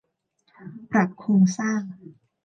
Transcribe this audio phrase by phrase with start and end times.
[0.91, 1.81] ปรับโครงสร้าง